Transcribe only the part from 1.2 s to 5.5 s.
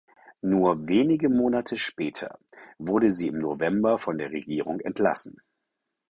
Monate später wurde sie im November von der Regierung entlassen.